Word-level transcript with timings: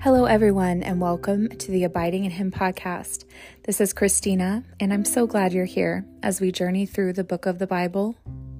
Hello, 0.00 0.26
everyone, 0.26 0.84
and 0.84 1.00
welcome 1.00 1.48
to 1.48 1.72
the 1.72 1.82
Abiding 1.82 2.24
in 2.24 2.30
Him 2.30 2.52
podcast. 2.52 3.24
This 3.64 3.80
is 3.80 3.92
Christina, 3.92 4.62
and 4.78 4.92
I'm 4.92 5.04
so 5.04 5.26
glad 5.26 5.52
you're 5.52 5.64
here 5.64 6.06
as 6.22 6.40
we 6.40 6.52
journey 6.52 6.86
through 6.86 7.14
the 7.14 7.24
book 7.24 7.46
of 7.46 7.58
the 7.58 7.66
Bible 7.66 8.16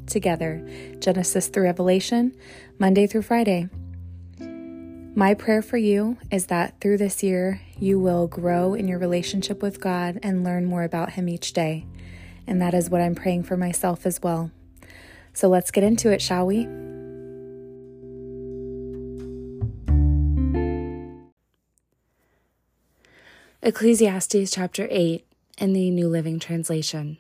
together 0.06 0.68
Genesis 0.98 1.46
through 1.46 1.62
Revelation, 1.62 2.36
Monday 2.80 3.06
through 3.06 3.22
Friday. 3.22 3.68
My 4.40 5.34
prayer 5.34 5.62
for 5.62 5.76
you 5.76 6.18
is 6.32 6.46
that 6.46 6.80
through 6.80 6.98
this 6.98 7.22
year, 7.22 7.60
you 7.78 8.00
will 8.00 8.26
grow 8.26 8.74
in 8.74 8.88
your 8.88 8.98
relationship 8.98 9.62
with 9.62 9.80
God 9.80 10.18
and 10.24 10.42
learn 10.42 10.64
more 10.64 10.82
about 10.82 11.12
Him 11.12 11.28
each 11.28 11.52
day. 11.52 11.86
And 12.48 12.60
that 12.60 12.74
is 12.74 12.90
what 12.90 13.00
I'm 13.00 13.14
praying 13.14 13.44
for 13.44 13.56
myself 13.56 14.06
as 14.06 14.20
well. 14.20 14.50
So 15.34 15.48
let's 15.48 15.70
get 15.70 15.84
into 15.84 16.10
it, 16.10 16.20
shall 16.20 16.46
we? 16.46 16.66
Ecclesiastes 23.68 24.50
chapter 24.50 24.88
8 24.90 25.26
in 25.58 25.74
the 25.74 25.90
New 25.90 26.08
Living 26.08 26.38
Translation. 26.38 27.18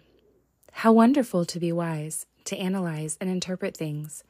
How 0.72 0.92
wonderful 0.92 1.44
to 1.44 1.60
be 1.60 1.70
wise, 1.72 2.24
to 2.46 2.56
analyze 2.56 3.18
and 3.20 3.28
interpret 3.28 3.76
things. 3.76 4.24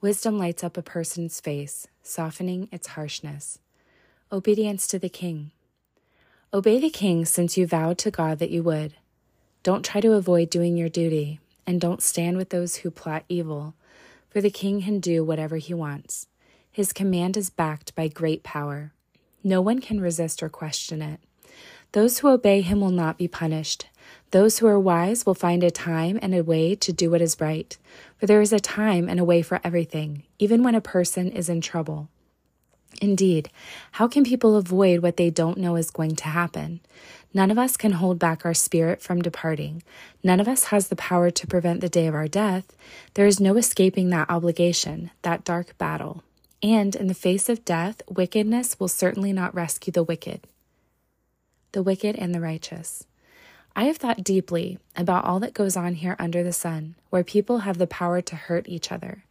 Wisdom 0.00 0.38
lights 0.38 0.62
up 0.62 0.76
a 0.76 0.82
person's 0.82 1.40
face, 1.40 1.88
softening 2.00 2.68
its 2.70 2.86
harshness. 2.86 3.58
Obedience 4.30 4.86
to 4.86 5.00
the 5.00 5.08
king. 5.08 5.50
Obey 6.52 6.78
the 6.78 6.90
king 6.90 7.24
since 7.24 7.56
you 7.58 7.66
vowed 7.66 7.98
to 7.98 8.10
God 8.12 8.38
that 8.38 8.52
you 8.52 8.62
would. 8.62 8.94
Don't 9.64 9.84
try 9.84 10.00
to 10.00 10.12
avoid 10.12 10.50
doing 10.50 10.76
your 10.76 10.88
duty, 10.88 11.40
and 11.66 11.80
don't 11.80 12.00
stand 12.00 12.36
with 12.36 12.50
those 12.50 12.76
who 12.76 12.90
plot 12.92 13.24
evil, 13.28 13.74
for 14.30 14.40
the 14.40 14.48
king 14.48 14.82
can 14.82 15.00
do 15.00 15.24
whatever 15.24 15.56
he 15.56 15.74
wants. 15.74 16.28
His 16.70 16.92
command 16.92 17.36
is 17.36 17.50
backed 17.50 17.96
by 17.96 18.06
great 18.06 18.44
power. 18.44 18.92
No 19.42 19.60
one 19.60 19.80
can 19.80 20.00
resist 20.00 20.40
or 20.40 20.48
question 20.48 21.02
it. 21.02 21.18
Those 21.94 22.18
who 22.18 22.28
obey 22.28 22.60
him 22.60 22.80
will 22.80 22.90
not 22.90 23.18
be 23.18 23.28
punished. 23.28 23.86
Those 24.32 24.58
who 24.58 24.66
are 24.66 24.80
wise 24.80 25.24
will 25.24 25.36
find 25.36 25.62
a 25.62 25.70
time 25.70 26.18
and 26.20 26.34
a 26.34 26.42
way 26.42 26.74
to 26.74 26.92
do 26.92 27.08
what 27.08 27.22
is 27.22 27.40
right. 27.40 27.78
For 28.18 28.26
there 28.26 28.40
is 28.40 28.52
a 28.52 28.58
time 28.58 29.08
and 29.08 29.20
a 29.20 29.24
way 29.24 29.42
for 29.42 29.60
everything, 29.62 30.24
even 30.40 30.64
when 30.64 30.74
a 30.74 30.80
person 30.80 31.30
is 31.30 31.48
in 31.48 31.60
trouble. 31.60 32.08
Indeed, 33.00 33.48
how 33.92 34.08
can 34.08 34.24
people 34.24 34.56
avoid 34.56 35.02
what 35.02 35.16
they 35.16 35.30
don't 35.30 35.56
know 35.56 35.76
is 35.76 35.92
going 35.92 36.16
to 36.16 36.24
happen? 36.24 36.80
None 37.32 37.52
of 37.52 37.60
us 37.60 37.76
can 37.76 37.92
hold 37.92 38.18
back 38.18 38.44
our 38.44 38.54
spirit 38.54 39.00
from 39.00 39.22
departing. 39.22 39.84
None 40.24 40.40
of 40.40 40.48
us 40.48 40.64
has 40.64 40.88
the 40.88 40.96
power 40.96 41.30
to 41.30 41.46
prevent 41.46 41.80
the 41.80 41.88
day 41.88 42.08
of 42.08 42.14
our 42.16 42.26
death. 42.26 42.72
There 43.14 43.28
is 43.28 43.38
no 43.38 43.56
escaping 43.56 44.10
that 44.10 44.28
obligation, 44.28 45.12
that 45.22 45.44
dark 45.44 45.78
battle. 45.78 46.24
And 46.60 46.96
in 46.96 47.06
the 47.06 47.14
face 47.14 47.48
of 47.48 47.64
death, 47.64 48.02
wickedness 48.08 48.80
will 48.80 48.88
certainly 48.88 49.32
not 49.32 49.54
rescue 49.54 49.92
the 49.92 50.02
wicked 50.02 50.40
the 51.74 51.82
wicked 51.82 52.16
and 52.16 52.34
the 52.34 52.40
righteous. 52.40 53.04
I 53.76 53.84
have 53.84 53.98
thought 53.98 54.24
deeply 54.24 54.78
about 54.96 55.24
all 55.24 55.40
that 55.40 55.52
goes 55.52 55.76
on 55.76 55.94
here 55.94 56.16
under 56.18 56.42
the 56.42 56.52
sun, 56.52 56.94
where 57.10 57.24
people 57.24 57.58
have 57.58 57.76
the 57.76 57.86
power 57.86 58.22
to 58.22 58.36
hurt 58.36 58.68
each 58.68 58.90
other. 58.90 59.24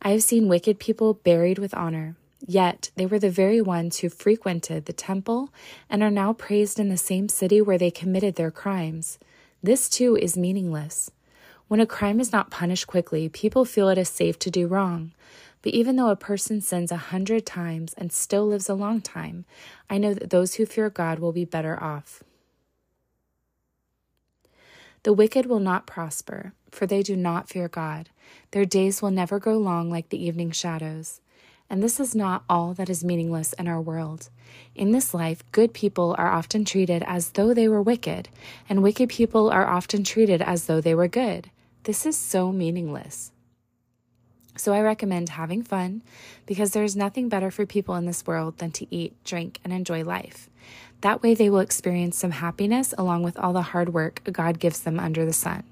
I 0.00 0.10
have 0.10 0.22
seen 0.22 0.46
wicked 0.46 0.78
people 0.78 1.14
buried 1.14 1.58
with 1.58 1.74
honor, 1.74 2.14
yet 2.46 2.90
they 2.96 3.06
were 3.06 3.18
the 3.18 3.30
very 3.30 3.60
ones 3.60 3.98
who 3.98 4.08
frequented 4.10 4.84
the 4.84 4.92
temple 4.92 5.48
and 5.90 6.02
are 6.02 6.10
now 6.10 6.32
praised 6.32 6.78
in 6.78 6.90
the 6.90 6.96
same 6.96 7.28
city 7.28 7.60
where 7.60 7.78
they 7.78 7.90
committed 7.90 8.36
their 8.36 8.50
crimes. 8.50 9.18
This 9.62 9.88
too 9.88 10.16
is 10.16 10.36
meaningless. 10.36 11.10
When 11.66 11.80
a 11.80 11.86
crime 11.86 12.20
is 12.20 12.32
not 12.32 12.50
punished 12.50 12.86
quickly, 12.86 13.28
people 13.28 13.64
feel 13.64 13.88
it 13.88 13.98
is 13.98 14.08
safe 14.08 14.38
to 14.40 14.50
do 14.50 14.66
wrong. 14.66 15.12
But 15.62 15.74
even 15.74 15.96
though 15.96 16.10
a 16.10 16.16
person 16.16 16.60
sins 16.60 16.92
a 16.92 16.96
hundred 16.96 17.44
times 17.44 17.94
and 17.94 18.12
still 18.12 18.46
lives 18.46 18.68
a 18.68 18.74
long 18.74 19.00
time, 19.00 19.44
I 19.90 19.98
know 19.98 20.14
that 20.14 20.30
those 20.30 20.54
who 20.54 20.66
fear 20.66 20.90
God 20.90 21.18
will 21.18 21.32
be 21.32 21.44
better 21.44 21.82
off. 21.82 22.22
The 25.02 25.12
wicked 25.12 25.46
will 25.46 25.60
not 25.60 25.86
prosper, 25.86 26.52
for 26.70 26.86
they 26.86 27.02
do 27.02 27.16
not 27.16 27.48
fear 27.48 27.68
God. 27.68 28.10
Their 28.50 28.64
days 28.64 29.00
will 29.00 29.10
never 29.10 29.38
grow 29.38 29.56
long 29.56 29.90
like 29.90 30.08
the 30.08 30.22
evening 30.22 30.50
shadows. 30.50 31.20
And 31.70 31.82
this 31.82 32.00
is 32.00 32.14
not 32.14 32.44
all 32.48 32.72
that 32.74 32.88
is 32.88 33.04
meaningless 33.04 33.52
in 33.54 33.68
our 33.68 33.80
world. 33.80 34.30
In 34.74 34.92
this 34.92 35.12
life, 35.12 35.42
good 35.52 35.74
people 35.74 36.14
are 36.18 36.30
often 36.30 36.64
treated 36.64 37.02
as 37.06 37.30
though 37.30 37.52
they 37.52 37.68
were 37.68 37.82
wicked, 37.82 38.28
and 38.68 38.82
wicked 38.82 39.08
people 39.08 39.50
are 39.50 39.66
often 39.66 40.02
treated 40.02 40.40
as 40.40 40.66
though 40.66 40.80
they 40.80 40.94
were 40.94 41.08
good. 41.08 41.50
This 41.84 42.06
is 42.06 42.16
so 42.16 42.52
meaningless. 42.52 43.32
So 44.58 44.72
I 44.72 44.80
recommend 44.80 45.30
having 45.30 45.62
fun 45.62 46.02
because 46.44 46.72
there 46.72 46.82
is 46.82 46.96
nothing 46.96 47.28
better 47.28 47.50
for 47.50 47.64
people 47.64 47.94
in 47.94 48.06
this 48.06 48.26
world 48.26 48.58
than 48.58 48.72
to 48.72 48.92
eat, 48.94 49.14
drink, 49.24 49.60
and 49.62 49.72
enjoy 49.72 50.02
life. 50.02 50.50
That 51.00 51.22
way 51.22 51.34
they 51.34 51.48
will 51.48 51.60
experience 51.60 52.18
some 52.18 52.32
happiness 52.32 52.92
along 52.98 53.22
with 53.22 53.38
all 53.38 53.52
the 53.52 53.62
hard 53.62 53.94
work 53.94 54.20
God 54.32 54.58
gives 54.58 54.80
them 54.80 54.98
under 54.98 55.24
the 55.24 55.32
sun. 55.32 55.62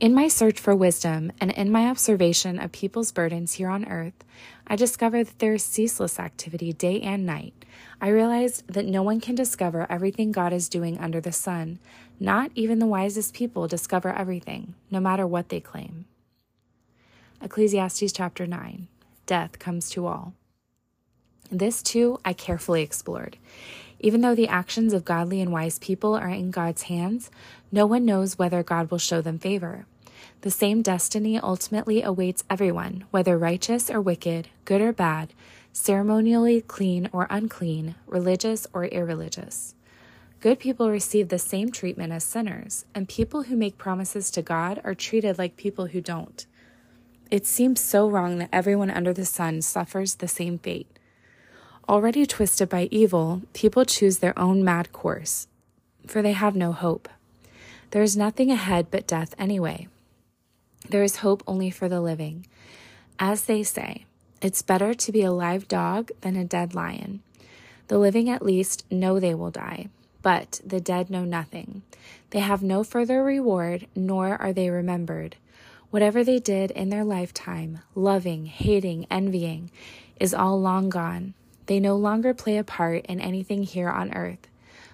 In 0.00 0.14
my 0.14 0.28
search 0.28 0.58
for 0.58 0.74
wisdom 0.74 1.32
and 1.38 1.50
in 1.50 1.70
my 1.70 1.90
observation 1.90 2.58
of 2.58 2.72
people's 2.72 3.12
burdens 3.12 3.54
here 3.54 3.68
on 3.68 3.84
earth, 3.88 4.24
I 4.66 4.76
discovered 4.76 5.26
that 5.26 5.38
there 5.40 5.54
is 5.54 5.62
ceaseless 5.62 6.18
activity 6.18 6.72
day 6.72 7.02
and 7.02 7.26
night. 7.26 7.52
I 8.00 8.08
realized 8.08 8.66
that 8.72 8.86
no 8.86 9.02
one 9.02 9.20
can 9.20 9.34
discover 9.34 9.90
everything 9.90 10.32
God 10.32 10.52
is 10.54 10.68
doing 10.68 10.98
under 10.98 11.20
the 11.20 11.32
sun. 11.32 11.78
Not 12.18 12.52
even 12.54 12.78
the 12.78 12.86
wisest 12.86 13.34
people 13.34 13.68
discover 13.68 14.16
everything, 14.16 14.74
no 14.90 15.00
matter 15.00 15.26
what 15.26 15.50
they 15.50 15.60
claim. 15.60 16.06
Ecclesiastes 17.40 18.12
chapter 18.12 18.48
9 18.48 18.88
Death 19.26 19.60
comes 19.60 19.88
to 19.90 20.06
all. 20.06 20.34
This 21.52 21.84
too 21.84 22.18
I 22.24 22.32
carefully 22.32 22.82
explored. 22.82 23.36
Even 24.00 24.22
though 24.22 24.34
the 24.34 24.48
actions 24.48 24.92
of 24.92 25.04
godly 25.04 25.40
and 25.40 25.52
wise 25.52 25.78
people 25.78 26.14
are 26.14 26.28
in 26.28 26.50
God's 26.50 26.82
hands, 26.82 27.30
no 27.70 27.86
one 27.86 28.04
knows 28.04 28.38
whether 28.38 28.64
God 28.64 28.90
will 28.90 28.98
show 28.98 29.20
them 29.20 29.38
favor. 29.38 29.86
The 30.40 30.50
same 30.50 30.82
destiny 30.82 31.38
ultimately 31.38 32.02
awaits 32.02 32.42
everyone, 32.50 33.04
whether 33.12 33.38
righteous 33.38 33.88
or 33.88 34.00
wicked, 34.00 34.48
good 34.64 34.80
or 34.80 34.92
bad, 34.92 35.32
ceremonially 35.72 36.60
clean 36.62 37.08
or 37.12 37.28
unclean, 37.30 37.94
religious 38.06 38.66
or 38.72 38.86
irreligious. 38.86 39.76
Good 40.40 40.58
people 40.58 40.90
receive 40.90 41.28
the 41.28 41.38
same 41.38 41.70
treatment 41.70 42.12
as 42.12 42.24
sinners, 42.24 42.84
and 42.96 43.08
people 43.08 43.44
who 43.44 43.56
make 43.56 43.78
promises 43.78 44.28
to 44.32 44.42
God 44.42 44.80
are 44.82 44.94
treated 44.94 45.38
like 45.38 45.56
people 45.56 45.86
who 45.86 46.00
don't. 46.00 46.46
It 47.30 47.46
seems 47.46 47.80
so 47.80 48.08
wrong 48.08 48.38
that 48.38 48.48
everyone 48.54 48.90
under 48.90 49.12
the 49.12 49.26
sun 49.26 49.60
suffers 49.60 50.14
the 50.14 50.28
same 50.28 50.58
fate. 50.58 50.86
Already 51.86 52.24
twisted 52.24 52.70
by 52.70 52.88
evil, 52.90 53.42
people 53.52 53.84
choose 53.84 54.18
their 54.18 54.38
own 54.38 54.64
mad 54.64 54.92
course, 54.92 55.46
for 56.06 56.22
they 56.22 56.32
have 56.32 56.56
no 56.56 56.72
hope. 56.72 57.06
There 57.90 58.02
is 58.02 58.16
nothing 58.16 58.50
ahead 58.50 58.86
but 58.90 59.06
death 59.06 59.34
anyway. 59.38 59.88
There 60.88 61.02
is 61.02 61.16
hope 61.16 61.42
only 61.46 61.70
for 61.70 61.86
the 61.86 62.00
living. 62.00 62.46
As 63.18 63.44
they 63.44 63.62
say, 63.62 64.06
it's 64.40 64.62
better 64.62 64.94
to 64.94 65.12
be 65.12 65.22
a 65.22 65.32
live 65.32 65.68
dog 65.68 66.10
than 66.22 66.34
a 66.34 66.44
dead 66.44 66.74
lion. 66.74 67.20
The 67.88 67.98
living 67.98 68.30
at 68.30 68.44
least 68.44 68.90
know 68.90 69.20
they 69.20 69.34
will 69.34 69.50
die, 69.50 69.88
but 70.22 70.62
the 70.64 70.80
dead 70.80 71.10
know 71.10 71.24
nothing. 71.24 71.82
They 72.30 72.40
have 72.40 72.62
no 72.62 72.84
further 72.84 73.22
reward, 73.22 73.86
nor 73.94 74.40
are 74.40 74.54
they 74.54 74.70
remembered. 74.70 75.36
Whatever 75.90 76.22
they 76.22 76.38
did 76.38 76.70
in 76.72 76.90
their 76.90 77.04
lifetime, 77.04 77.78
loving, 77.94 78.44
hating, 78.44 79.06
envying, 79.10 79.70
is 80.20 80.34
all 80.34 80.60
long 80.60 80.90
gone. 80.90 81.32
They 81.64 81.80
no 81.80 81.96
longer 81.96 82.34
play 82.34 82.58
a 82.58 82.64
part 82.64 83.06
in 83.06 83.20
anything 83.20 83.62
here 83.62 83.88
on 83.88 84.12
earth. 84.12 84.48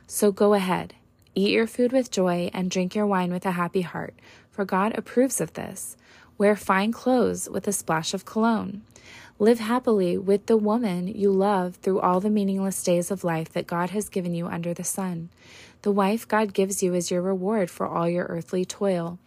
So 0.07 0.31
go 0.31 0.55
ahead, 0.55 0.95
eat 1.35 1.51
your 1.51 1.67
food 1.67 1.93
with 1.93 2.13
joy, 2.13 2.49
and 2.55 2.71
drink 2.71 2.95
your 2.95 3.07
wine 3.07 3.33
with 3.33 3.45
a 3.45 3.53
happy 3.53 3.81
heart, 3.81 4.15
for 4.51 4.65
God 4.65 4.97
approves 4.97 5.41
of 5.41 5.55
this. 5.55 5.97
Wear 6.39 6.55
fine 6.55 6.93
clothes 6.93 7.49
with 7.49 7.67
a 7.67 7.73
splash 7.73 8.15
of 8.15 8.25
cologne. 8.25 8.83
Live 9.41 9.59
happily 9.59 10.17
with 10.17 10.47
the 10.47 10.57
woman 10.57 11.09
you 11.09 11.33
love 11.33 11.75
through 11.77 11.99
all 11.99 12.21
the 12.21 12.31
meaningless 12.31 12.81
days 12.85 13.11
of 13.11 13.25
life 13.25 13.53
that 13.53 13.67
God 13.67 13.91
has 13.91 14.09
given 14.09 14.33
you 14.33 14.47
under 14.47 14.73
the 14.73 14.85
sun. 14.85 15.31
The 15.83 15.91
wife 15.91 16.27
God 16.29 16.55
gives 16.55 16.85
you 16.85 16.95
is 16.95 17.11
your 17.11 17.21
reward 17.21 17.69
for 17.69 17.85
all 17.85 18.09
your 18.09 18.27
earthly 18.27 18.65
toil. 18.65 19.19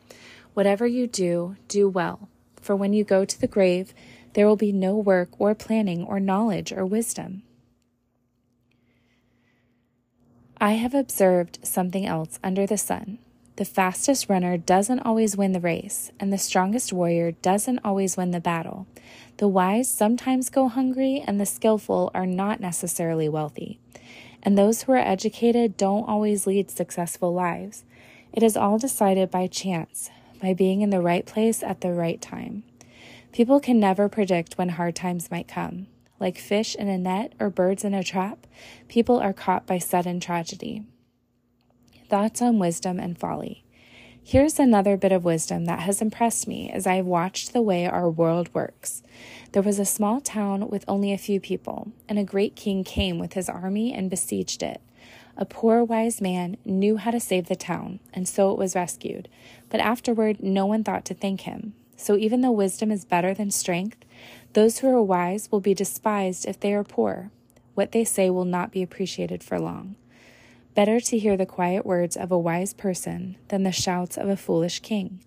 Whatever 0.58 0.88
you 0.88 1.06
do, 1.06 1.56
do 1.68 1.88
well, 1.88 2.30
for 2.60 2.76
when 2.76 2.92
you 2.92 3.04
go 3.04 3.26
to 3.26 3.40
the 3.40 3.46
grave, 3.46 3.94
there 4.34 4.48
will 4.48 4.56
be 4.56 4.72
no 4.72 4.96
work 4.96 5.30
or 5.38 5.54
planning 5.54 6.04
or 6.04 6.20
knowledge 6.20 6.74
or 6.74 6.84
wisdom. 6.84 7.44
I 10.60 10.72
have 10.72 10.96
observed 10.96 11.60
something 11.62 12.08
else 12.08 12.40
under 12.44 12.66
the 12.66 12.76
sun. 12.76 13.20
The 13.58 13.66
fastest 13.66 14.30
runner 14.30 14.58
doesn't 14.58 15.02
always 15.02 15.38
win 15.38 15.52
the 15.52 15.60
race, 15.60 16.12
and 16.20 16.34
the 16.34 16.40
strongest 16.40 16.92
warrior 16.92 17.34
doesn't 17.34 17.86
always 17.86 18.18
win 18.18 18.32
the 18.32 18.40
battle. 18.40 18.88
The 19.38 19.48
wise 19.48 19.88
sometimes 19.88 20.50
go 20.50 20.70
hungry, 20.70 21.24
and 21.28 21.40
the 21.40 21.46
skillful 21.46 22.10
are 22.16 22.26
not 22.26 22.60
necessarily 22.60 23.30
wealthy. 23.30 23.80
And 24.42 24.58
those 24.58 24.82
who 24.82 24.94
are 24.94 24.98
educated 24.98 25.78
don't 25.78 26.10
always 26.10 26.48
lead 26.48 26.72
successful 26.72 27.32
lives. 27.32 27.84
It 28.34 28.42
is 28.42 28.58
all 28.58 28.80
decided 28.80 29.30
by 29.30 29.46
chance, 29.46 30.10
by 30.40 30.54
being 30.54 30.82
in 30.82 30.90
the 30.90 31.02
right 31.02 31.26
place 31.26 31.64
at 31.64 31.82
the 31.82 31.94
right 31.94 32.22
time. 32.22 32.64
People 33.32 33.60
can 33.60 33.80
never 33.80 34.10
predict 34.10 34.58
when 34.58 34.70
hard 34.70 34.96
times 34.96 35.32
might 35.32 35.48
come. 35.48 35.88
Like 36.20 36.38
fish 36.38 36.76
in 36.76 36.88
a 36.88 36.98
net 36.98 37.34
or 37.40 37.50
birds 37.50 37.84
in 37.84 37.94
a 37.94 38.04
trap, 38.04 38.48
people 38.88 39.20
are 39.20 39.34
caught 39.34 39.68
by 39.68 39.78
sudden 39.78 40.20
tragedy. 40.20 40.84
Thoughts 42.10 42.42
on 42.42 42.58
wisdom 42.58 43.00
and 43.00 43.18
folly. 43.18 43.64
Here's 44.24 44.60
another 44.60 44.98
bit 44.98 45.12
of 45.12 45.24
wisdom 45.24 45.66
that 45.66 45.80
has 45.80 46.02
impressed 46.02 46.48
me 46.48 46.70
as 46.70 46.86
I 46.86 46.96
have 46.96 47.06
watched 47.06 47.54
the 47.54 47.62
way 47.62 47.86
our 47.86 48.10
world 48.10 48.50
works. 48.54 49.02
There 49.54 49.62
was 49.62 49.80
a 49.80 49.86
small 49.86 50.20
town 50.20 50.68
with 50.68 50.84
only 50.86 51.14
a 51.14 51.18
few 51.18 51.40
people, 51.40 51.94
and 52.10 52.20
a 52.20 52.26
great 52.26 52.56
king 52.56 52.84
came 52.84 53.20
with 53.20 53.34
his 53.34 53.48
army 53.48 53.94
and 53.94 54.10
besieged 54.10 54.64
it. 54.64 54.82
A 55.40 55.46
poor 55.46 55.84
wise 55.84 56.20
man 56.20 56.58
knew 56.66 56.98
how 56.98 57.12
to 57.12 57.20
save 57.20 57.48
the 57.48 57.56
town, 57.56 58.00
and 58.12 58.28
so 58.28 58.52
it 58.52 58.58
was 58.58 58.76
rescued. 58.76 59.30
But 59.70 59.80
afterward, 59.80 60.42
no 60.42 60.66
one 60.66 60.84
thought 60.84 61.06
to 61.06 61.14
thank 61.14 61.42
him. 61.42 61.74
So 61.96 62.18
even 62.18 62.42
though 62.42 62.52
wisdom 62.52 62.92
is 62.92 63.06
better 63.06 63.36
than 63.36 63.52
strength, 63.52 63.98
those 64.54 64.80
who 64.80 64.88
are 64.88 65.02
wise 65.02 65.52
will 65.52 65.60
be 65.60 65.76
despised 65.76 66.48
if 66.48 66.60
they 66.60 66.74
are 66.74 66.84
poor. 66.84 67.30
What 67.76 67.92
they 67.92 68.04
say 68.04 68.32
will 68.32 68.46
not 68.46 68.72
be 68.72 68.82
appreciated 68.82 69.44
for 69.44 69.60
long. 69.60 69.96
Better 70.74 71.00
to 71.00 71.20
hear 71.20 71.38
the 71.38 71.46
quiet 71.46 71.86
words 71.86 72.18
of 72.18 72.32
a 72.32 72.38
wise 72.38 72.74
person 72.74 73.36
than 73.50 73.62
the 73.62 73.72
shouts 73.72 74.18
of 74.18 74.30
a 74.30 74.38
foolish 74.38 74.80
king. 74.80 75.20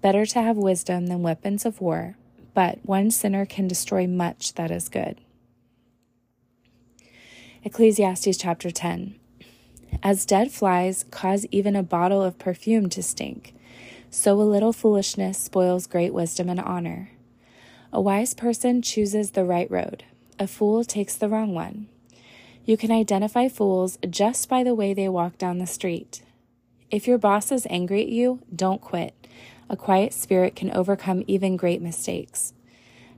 Better 0.00 0.24
to 0.24 0.40
have 0.40 0.56
wisdom 0.56 1.08
than 1.08 1.22
weapons 1.22 1.66
of 1.66 1.82
war, 1.82 2.16
but 2.54 2.78
one 2.82 3.10
sinner 3.10 3.44
can 3.44 3.68
destroy 3.68 4.06
much 4.06 4.54
that 4.54 4.70
is 4.70 4.88
good. 4.88 5.20
Ecclesiastes 7.62 8.38
chapter 8.38 8.70
10. 8.70 9.19
As 10.02 10.24
dead 10.24 10.50
flies 10.50 11.04
cause 11.10 11.46
even 11.50 11.76
a 11.76 11.82
bottle 11.82 12.22
of 12.22 12.38
perfume 12.38 12.88
to 12.90 13.02
stink, 13.02 13.54
so 14.10 14.40
a 14.40 14.42
little 14.42 14.72
foolishness 14.72 15.38
spoils 15.38 15.86
great 15.86 16.14
wisdom 16.14 16.48
and 16.48 16.60
honor. 16.60 17.10
A 17.92 18.00
wise 18.00 18.34
person 18.34 18.82
chooses 18.82 19.32
the 19.32 19.44
right 19.44 19.70
road, 19.70 20.04
a 20.38 20.46
fool 20.46 20.84
takes 20.84 21.16
the 21.16 21.28
wrong 21.28 21.54
one. 21.54 21.88
You 22.64 22.76
can 22.76 22.90
identify 22.90 23.48
fools 23.48 23.98
just 24.08 24.48
by 24.48 24.62
the 24.62 24.74
way 24.74 24.94
they 24.94 25.08
walk 25.08 25.36
down 25.38 25.58
the 25.58 25.66
street. 25.66 26.22
If 26.90 27.06
your 27.06 27.18
boss 27.18 27.52
is 27.52 27.66
angry 27.68 28.02
at 28.02 28.08
you, 28.08 28.40
don't 28.54 28.80
quit. 28.80 29.14
A 29.68 29.76
quiet 29.76 30.12
spirit 30.12 30.56
can 30.56 30.70
overcome 30.72 31.24
even 31.26 31.56
great 31.56 31.82
mistakes. 31.82 32.52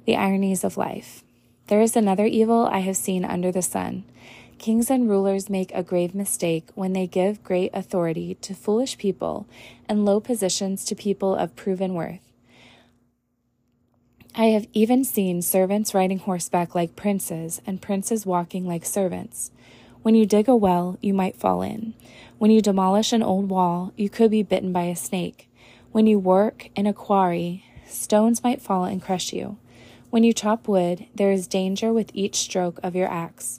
The 0.04 0.16
ironies 0.16 0.64
of 0.64 0.76
life. 0.76 1.22
There 1.68 1.80
is 1.80 1.96
another 1.96 2.26
evil 2.26 2.68
I 2.70 2.80
have 2.80 2.96
seen 2.96 3.24
under 3.24 3.52
the 3.52 3.62
sun 3.62 4.04
Kings 4.62 4.92
and 4.92 5.10
rulers 5.10 5.50
make 5.50 5.74
a 5.74 5.82
grave 5.82 6.14
mistake 6.14 6.68
when 6.76 6.92
they 6.92 7.08
give 7.08 7.42
great 7.42 7.72
authority 7.74 8.36
to 8.36 8.54
foolish 8.54 8.96
people 8.96 9.44
and 9.88 10.04
low 10.04 10.20
positions 10.20 10.84
to 10.84 10.94
people 10.94 11.34
of 11.34 11.56
proven 11.56 11.94
worth. 11.94 12.20
I 14.36 14.46
have 14.46 14.68
even 14.72 15.02
seen 15.02 15.42
servants 15.42 15.94
riding 15.94 16.20
horseback 16.20 16.76
like 16.76 16.94
princes 16.94 17.60
and 17.66 17.82
princes 17.82 18.24
walking 18.24 18.64
like 18.64 18.84
servants. 18.84 19.50
When 20.02 20.14
you 20.14 20.26
dig 20.26 20.48
a 20.48 20.54
well, 20.54 20.96
you 21.02 21.12
might 21.12 21.34
fall 21.34 21.62
in. 21.62 21.94
When 22.38 22.52
you 22.52 22.62
demolish 22.62 23.12
an 23.12 23.24
old 23.24 23.50
wall, 23.50 23.92
you 23.96 24.08
could 24.08 24.30
be 24.30 24.44
bitten 24.44 24.72
by 24.72 24.84
a 24.84 24.94
snake. 24.94 25.50
When 25.90 26.06
you 26.06 26.20
work 26.20 26.68
in 26.76 26.86
a 26.86 26.92
quarry, 26.92 27.64
stones 27.88 28.44
might 28.44 28.62
fall 28.62 28.84
and 28.84 29.02
crush 29.02 29.32
you. 29.32 29.58
When 30.10 30.22
you 30.22 30.32
chop 30.32 30.68
wood, 30.68 31.06
there 31.16 31.32
is 31.32 31.48
danger 31.48 31.92
with 31.92 32.12
each 32.14 32.36
stroke 32.36 32.78
of 32.84 32.94
your 32.94 33.08
axe. 33.08 33.58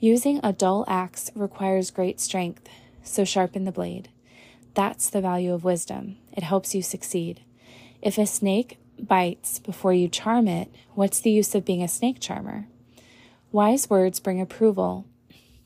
Using 0.00 0.40
a 0.42 0.54
dull 0.54 0.86
axe 0.88 1.30
requires 1.34 1.90
great 1.90 2.20
strength, 2.20 2.66
so 3.02 3.22
sharpen 3.22 3.64
the 3.64 3.72
blade. 3.72 4.08
That's 4.72 5.10
the 5.10 5.20
value 5.20 5.52
of 5.52 5.62
wisdom. 5.62 6.16
It 6.32 6.42
helps 6.42 6.74
you 6.74 6.80
succeed. 6.80 7.42
If 8.00 8.16
a 8.16 8.24
snake 8.24 8.78
bites 8.98 9.58
before 9.58 9.92
you 9.92 10.08
charm 10.08 10.48
it, 10.48 10.70
what's 10.94 11.20
the 11.20 11.30
use 11.30 11.54
of 11.54 11.66
being 11.66 11.82
a 11.82 11.88
snake 11.88 12.18
charmer? 12.18 12.66
Wise 13.52 13.90
words 13.90 14.20
bring 14.20 14.40
approval, 14.40 15.04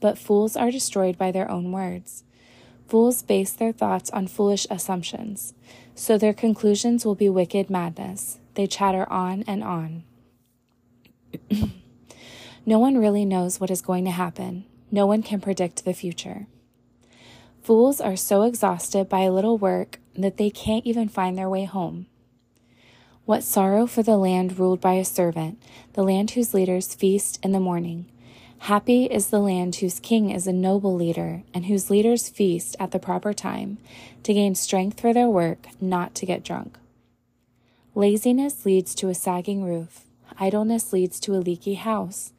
but 0.00 0.18
fools 0.18 0.56
are 0.56 0.72
destroyed 0.72 1.16
by 1.16 1.30
their 1.30 1.48
own 1.48 1.70
words. 1.70 2.24
Fools 2.88 3.22
base 3.22 3.52
their 3.52 3.72
thoughts 3.72 4.10
on 4.10 4.26
foolish 4.26 4.66
assumptions, 4.68 5.54
so 5.94 6.18
their 6.18 6.34
conclusions 6.34 7.06
will 7.06 7.14
be 7.14 7.28
wicked 7.28 7.70
madness. 7.70 8.38
They 8.54 8.66
chatter 8.66 9.10
on 9.12 9.44
and 9.46 9.62
on. 9.62 10.02
No 12.66 12.78
one 12.78 12.96
really 12.96 13.24
knows 13.24 13.60
what 13.60 13.70
is 13.70 13.82
going 13.82 14.04
to 14.06 14.10
happen. 14.10 14.64
No 14.90 15.06
one 15.06 15.22
can 15.22 15.40
predict 15.40 15.84
the 15.84 15.92
future. 15.92 16.46
Fools 17.62 18.00
are 18.00 18.16
so 18.16 18.42
exhausted 18.42 19.08
by 19.08 19.20
a 19.20 19.32
little 19.32 19.58
work 19.58 19.98
that 20.14 20.36
they 20.36 20.50
can't 20.50 20.86
even 20.86 21.08
find 21.08 21.36
their 21.36 21.48
way 21.48 21.64
home. 21.64 22.06
What 23.24 23.42
sorrow 23.42 23.86
for 23.86 24.02
the 24.02 24.18
land 24.18 24.58
ruled 24.58 24.82
by 24.82 24.94
a 24.94 25.04
servant, 25.04 25.62
the 25.94 26.02
land 26.02 26.32
whose 26.32 26.52
leaders 26.52 26.94
feast 26.94 27.38
in 27.42 27.52
the 27.52 27.60
morning. 27.60 28.04
Happy 28.58 29.06
is 29.06 29.28
the 29.28 29.40
land 29.40 29.76
whose 29.76 29.98
king 29.98 30.30
is 30.30 30.46
a 30.46 30.52
noble 30.52 30.94
leader 30.94 31.42
and 31.54 31.66
whose 31.66 31.88
leaders 31.90 32.28
feast 32.28 32.76
at 32.78 32.90
the 32.90 32.98
proper 32.98 33.32
time 33.32 33.78
to 34.22 34.34
gain 34.34 34.54
strength 34.54 35.00
for 35.00 35.14
their 35.14 35.28
work, 35.28 35.68
not 35.80 36.14
to 36.14 36.26
get 36.26 36.44
drunk. 36.44 36.78
Laziness 37.94 38.66
leads 38.66 38.94
to 38.94 39.08
a 39.08 39.14
sagging 39.14 39.64
roof. 39.64 40.04
Idleness 40.38 40.92
leads 40.92 41.18
to 41.20 41.34
a 41.34 41.40
leaky 41.40 41.74
house. 41.74 42.33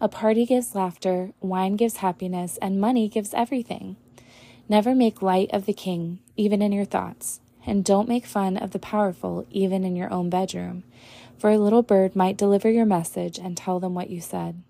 A 0.00 0.08
party 0.08 0.46
gives 0.46 0.76
laughter, 0.76 1.32
wine 1.40 1.74
gives 1.74 1.96
happiness, 1.96 2.56
and 2.62 2.80
money 2.80 3.08
gives 3.08 3.34
everything. 3.34 3.96
Never 4.68 4.94
make 4.94 5.22
light 5.22 5.50
of 5.52 5.66
the 5.66 5.72
king, 5.72 6.20
even 6.36 6.62
in 6.62 6.70
your 6.70 6.84
thoughts, 6.84 7.40
and 7.66 7.84
don't 7.84 8.08
make 8.08 8.24
fun 8.24 8.56
of 8.56 8.70
the 8.70 8.78
powerful, 8.78 9.44
even 9.50 9.84
in 9.84 9.96
your 9.96 10.12
own 10.12 10.30
bedroom, 10.30 10.84
for 11.36 11.50
a 11.50 11.58
little 11.58 11.82
bird 11.82 12.14
might 12.14 12.36
deliver 12.36 12.70
your 12.70 12.86
message 12.86 13.38
and 13.38 13.56
tell 13.56 13.80
them 13.80 13.94
what 13.94 14.10
you 14.10 14.20
said. 14.20 14.62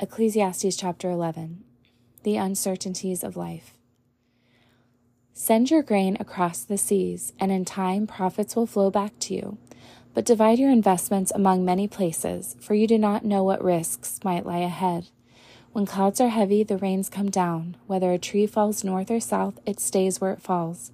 Ecclesiastes 0.00 0.76
chapter 0.76 1.10
11 1.10 1.62
The 2.22 2.36
Uncertainties 2.36 3.22
of 3.22 3.36
Life. 3.36 3.74
Send 5.34 5.70
your 5.70 5.82
grain 5.82 6.16
across 6.18 6.64
the 6.64 6.78
seas, 6.78 7.34
and 7.38 7.52
in 7.52 7.66
time 7.66 8.06
profits 8.06 8.56
will 8.56 8.66
flow 8.66 8.90
back 8.90 9.18
to 9.20 9.34
you. 9.34 9.58
But 10.16 10.24
divide 10.24 10.58
your 10.58 10.70
investments 10.70 11.30
among 11.34 11.62
many 11.62 11.86
places, 11.86 12.56
for 12.58 12.72
you 12.72 12.86
do 12.86 12.96
not 12.96 13.26
know 13.26 13.44
what 13.44 13.62
risks 13.62 14.18
might 14.24 14.46
lie 14.46 14.60
ahead. 14.60 15.08
When 15.74 15.84
clouds 15.84 16.22
are 16.22 16.30
heavy, 16.30 16.62
the 16.62 16.78
rains 16.78 17.10
come 17.10 17.28
down. 17.28 17.76
Whether 17.86 18.10
a 18.10 18.18
tree 18.18 18.46
falls 18.46 18.82
north 18.82 19.10
or 19.10 19.20
south, 19.20 19.60
it 19.66 19.78
stays 19.78 20.18
where 20.18 20.32
it 20.32 20.40
falls. 20.40 20.90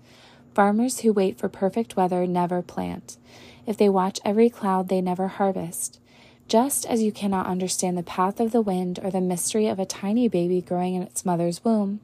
Farmers 0.54 1.00
who 1.00 1.12
wait 1.12 1.38
for 1.38 1.48
perfect 1.48 1.94
weather 1.94 2.26
never 2.26 2.62
plant. 2.62 3.16
If 3.64 3.76
they 3.76 3.88
watch 3.88 4.18
every 4.24 4.50
cloud, 4.50 4.88
they 4.88 5.00
never 5.00 5.28
harvest. 5.28 6.00
Just 6.48 6.84
as 6.86 7.00
you 7.00 7.12
cannot 7.12 7.46
understand 7.46 7.96
the 7.96 8.02
path 8.02 8.40
of 8.40 8.50
the 8.50 8.60
wind 8.60 8.98
or 9.04 9.12
the 9.12 9.20
mystery 9.20 9.68
of 9.68 9.78
a 9.78 9.86
tiny 9.86 10.26
baby 10.26 10.60
growing 10.60 10.96
in 10.96 11.02
its 11.02 11.24
mother's 11.24 11.64
womb, 11.64 12.00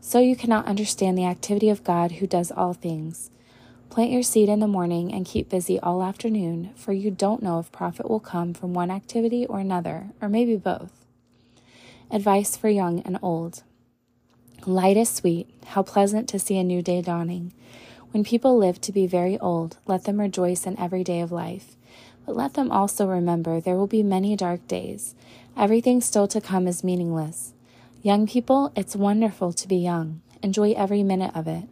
so 0.00 0.20
you 0.20 0.34
cannot 0.34 0.64
understand 0.64 1.18
the 1.18 1.26
activity 1.26 1.68
of 1.68 1.84
God 1.84 2.12
who 2.12 2.26
does 2.26 2.50
all 2.50 2.72
things. 2.72 3.28
Plant 3.92 4.10
your 4.10 4.22
seed 4.22 4.48
in 4.48 4.60
the 4.60 4.66
morning 4.66 5.12
and 5.12 5.26
keep 5.26 5.50
busy 5.50 5.78
all 5.78 6.02
afternoon, 6.02 6.70
for 6.74 6.94
you 6.94 7.10
don't 7.10 7.42
know 7.42 7.58
if 7.58 7.70
profit 7.70 8.08
will 8.08 8.20
come 8.20 8.54
from 8.54 8.72
one 8.72 8.90
activity 8.90 9.44
or 9.44 9.58
another, 9.58 10.06
or 10.22 10.30
maybe 10.30 10.56
both. 10.56 11.04
Advice 12.10 12.56
for 12.56 12.70
young 12.70 13.00
and 13.00 13.18
old 13.20 13.62
Light 14.64 14.96
is 14.96 15.10
sweet, 15.10 15.46
how 15.66 15.82
pleasant 15.82 16.26
to 16.30 16.38
see 16.38 16.56
a 16.56 16.64
new 16.64 16.80
day 16.80 17.02
dawning. 17.02 17.52
When 18.12 18.24
people 18.24 18.56
live 18.56 18.80
to 18.80 18.92
be 18.92 19.06
very 19.06 19.38
old, 19.40 19.76
let 19.84 20.04
them 20.04 20.20
rejoice 20.20 20.64
in 20.66 20.78
every 20.78 21.04
day 21.04 21.20
of 21.20 21.30
life. 21.30 21.76
But 22.24 22.34
let 22.34 22.54
them 22.54 22.72
also 22.72 23.06
remember 23.06 23.60
there 23.60 23.76
will 23.76 23.86
be 23.86 24.02
many 24.02 24.36
dark 24.36 24.66
days. 24.66 25.14
Everything 25.54 26.00
still 26.00 26.26
to 26.28 26.40
come 26.40 26.66
is 26.66 26.82
meaningless. 26.82 27.52
Young 28.00 28.26
people, 28.26 28.72
it's 28.74 28.96
wonderful 28.96 29.52
to 29.52 29.68
be 29.68 29.76
young. 29.76 30.22
Enjoy 30.42 30.72
every 30.72 31.02
minute 31.02 31.36
of 31.36 31.46
it. 31.46 31.64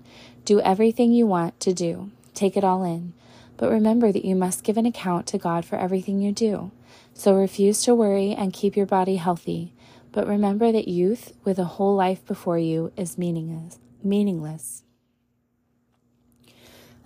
Do 0.51 0.61
everything 0.63 1.13
you 1.13 1.29
want 1.29 1.61
to 1.61 1.73
do. 1.73 2.11
Take 2.35 2.57
it 2.57 2.65
all 2.65 2.83
in. 2.83 3.13
But 3.57 3.71
remember 3.71 4.11
that 4.11 4.25
you 4.25 4.35
must 4.35 4.65
give 4.65 4.77
an 4.77 4.85
account 4.85 5.29
to 5.29 5.39
God 5.39 5.65
for 5.65 5.79
everything 5.79 6.21
you 6.21 6.33
do. 6.33 6.73
So 7.15 7.37
refuse 7.37 7.85
to 7.85 7.95
worry 7.95 8.33
and 8.33 8.53
keep 8.53 8.77
your 8.77 8.85
body 8.85 9.15
healthy. 9.15 9.73
But 10.11 10.27
remember 10.27 10.73
that 10.73 10.89
youth, 10.89 11.35
with 11.45 11.61
a 11.61 11.77
whole 11.77 11.95
life 11.95 12.27
before 12.27 12.59
you, 12.59 12.91
is 12.97 13.17
meaningless. 13.17 13.79
meaningless. 14.03 14.83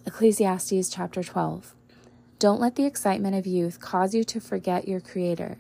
Ecclesiastes 0.07 0.89
chapter 0.89 1.23
12. 1.23 1.75
Don't 2.39 2.63
let 2.63 2.77
the 2.77 2.87
excitement 2.87 3.37
of 3.37 3.47
youth 3.47 3.79
cause 3.79 4.15
you 4.15 4.25
to 4.25 4.41
forget 4.41 4.89
your 4.89 5.01
Creator. 5.01 5.59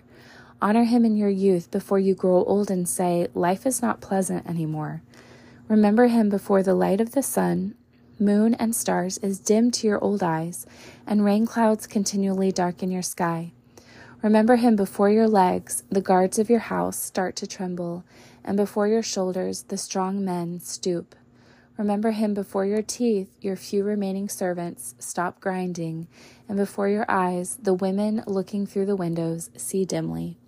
Honor 0.63 0.85
Him 0.85 1.05
in 1.05 1.19
your 1.19 1.29
youth 1.29 1.71
before 1.71 1.99
you 1.99 2.15
grow 2.15 2.45
old 2.45 2.71
and 2.71 2.89
say, 2.89 3.29
Life 3.35 3.67
is 3.67 3.83
not 3.83 4.01
pleasant 4.01 4.47
anymore. 4.47 5.03
Remember 5.69 6.09
him 6.09 6.29
before 6.29 6.63
the 6.63 6.75
light 6.75 7.01
of 7.01 7.13
the 7.13 7.23
sun, 7.23 7.75
moon, 8.21 8.53
and 8.55 8.77
stars 8.77 9.17
is 9.19 9.39
dim 9.39 9.71
to 9.71 9.87
your 9.87 10.03
old 10.05 10.23
eyes, 10.23 10.67
and 11.07 11.25
rain 11.25 11.47
clouds 11.47 11.87
continually 11.87 12.53
darken 12.53 12.91
your 12.91 13.03
sky. 13.03 13.51
Remember 14.23 14.57
him 14.57 14.77
before 14.77 15.09
your 15.09 15.27
legs, 15.27 15.83
the 15.89 16.03
guards 16.03 16.39
of 16.39 16.51
your 16.51 16.61
house, 16.61 16.99
start 16.99 17.35
to 17.37 17.47
tremble, 17.47 18.05
and 18.45 18.59
before 18.59 18.89
your 18.89 19.03
shoulders, 19.03 19.63
the 19.65 19.79
strong 19.79 20.23
men 20.23 20.61
stoop. 20.61 21.15
Remember 21.79 22.11
him 22.11 22.35
before 22.35 22.67
your 22.67 22.83
teeth, 22.83 23.31
your 23.41 23.57
few 23.57 23.85
remaining 23.85 24.29
servants 24.29 24.95
stop 24.99 25.41
grinding, 25.41 26.09
and 26.47 26.59
before 26.59 26.89
your 26.89 27.07
eyes, 27.09 27.57
the 27.61 27.75
women 27.75 28.23
looking 28.27 28.67
through 28.67 28.87
the 28.87 28.97
windows 28.97 29.51
see 29.57 29.85
dimly. 29.87 30.39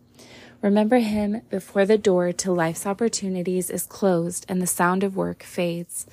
Remember 0.63 0.99
him 0.99 1.43
before 1.51 1.85
the 1.85 1.99
door 1.99 2.33
to 2.33 2.53
life's 2.53 2.87
opportunities 2.87 3.71
is 3.71 3.87
closed 3.87 4.47
and 4.49 4.61
the 4.61 4.67
sound 4.67 5.05
of 5.05 5.15
work 5.15 5.43
fades. 5.43 6.07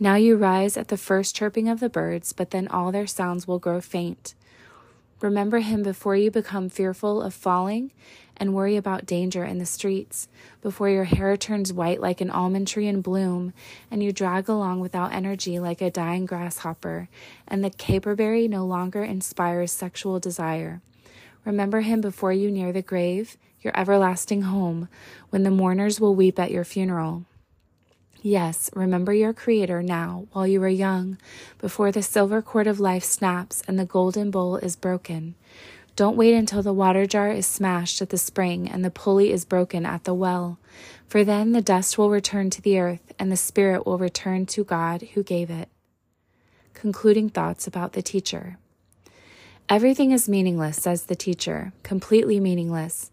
Now 0.00 0.16
you 0.16 0.36
rise 0.36 0.76
at 0.76 0.88
the 0.88 0.96
first 0.96 1.36
chirping 1.36 1.68
of 1.68 1.80
the 1.80 1.88
birds, 1.88 2.32
but 2.32 2.50
then 2.50 2.66
all 2.68 2.90
their 2.90 3.06
sounds 3.06 3.46
will 3.46 3.60
grow 3.60 3.80
faint. 3.80 4.34
Remember 5.20 5.60
him 5.60 5.82
before 5.82 6.16
you 6.16 6.30
become 6.30 6.68
fearful 6.68 7.22
of 7.22 7.32
falling 7.32 7.92
and 8.36 8.52
worry 8.52 8.76
about 8.76 9.06
danger 9.06 9.44
in 9.44 9.58
the 9.58 9.64
streets, 9.64 10.28
before 10.60 10.88
your 10.88 11.04
hair 11.04 11.36
turns 11.36 11.72
white 11.72 12.00
like 12.00 12.20
an 12.20 12.30
almond 12.30 12.66
tree 12.66 12.88
in 12.88 13.00
bloom, 13.00 13.52
and 13.92 14.02
you 14.02 14.12
drag 14.12 14.48
along 14.48 14.80
without 14.80 15.12
energy 15.12 15.60
like 15.60 15.80
a 15.80 15.90
dying 15.90 16.26
grasshopper, 16.26 17.08
and 17.46 17.62
the 17.62 17.70
caperberry 17.70 18.48
no 18.48 18.66
longer 18.66 19.04
inspires 19.04 19.70
sexual 19.70 20.18
desire. 20.18 20.82
Remember 21.44 21.82
him 21.82 22.00
before 22.00 22.32
you 22.32 22.50
near 22.50 22.72
the 22.72 22.82
grave, 22.82 23.36
your 23.64 23.76
everlasting 23.76 24.42
home, 24.42 24.88
when 25.30 25.42
the 25.42 25.50
mourners 25.50 26.00
will 26.00 26.14
weep 26.14 26.38
at 26.38 26.50
your 26.50 26.64
funeral. 26.64 27.24
Yes, 28.22 28.70
remember 28.74 29.12
your 29.12 29.32
Creator 29.32 29.82
now, 29.82 30.26
while 30.32 30.46
you 30.46 30.62
are 30.62 30.68
young, 30.68 31.18
before 31.58 31.92
the 31.92 32.02
silver 32.02 32.40
cord 32.40 32.66
of 32.66 32.80
life 32.80 33.04
snaps 33.04 33.62
and 33.66 33.78
the 33.78 33.84
golden 33.84 34.30
bowl 34.30 34.56
is 34.56 34.76
broken. 34.76 35.34
Don't 35.96 36.16
wait 36.16 36.34
until 36.34 36.62
the 36.62 36.72
water 36.72 37.06
jar 37.06 37.30
is 37.30 37.46
smashed 37.46 38.02
at 38.02 38.08
the 38.08 38.18
spring 38.18 38.68
and 38.68 38.84
the 38.84 38.90
pulley 38.90 39.30
is 39.30 39.44
broken 39.44 39.86
at 39.86 40.04
the 40.04 40.14
well, 40.14 40.58
for 41.06 41.22
then 41.22 41.52
the 41.52 41.60
dust 41.60 41.98
will 41.98 42.10
return 42.10 42.50
to 42.50 42.62
the 42.62 42.78
earth 42.78 43.12
and 43.18 43.30
the 43.30 43.36
spirit 43.36 43.86
will 43.86 43.98
return 43.98 44.46
to 44.46 44.64
God 44.64 45.02
who 45.14 45.22
gave 45.22 45.50
it. 45.50 45.68
Concluding 46.72 47.28
thoughts 47.28 47.66
about 47.66 47.92
the 47.92 48.02
teacher. 48.02 48.58
Everything 49.68 50.10
is 50.10 50.28
meaningless, 50.28 50.78
says 50.78 51.04
the 51.04 51.14
teacher, 51.14 51.72
completely 51.82 52.40
meaningless. 52.40 53.10